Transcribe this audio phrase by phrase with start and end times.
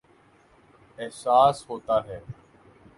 [0.99, 2.19] احساس ہوتاہے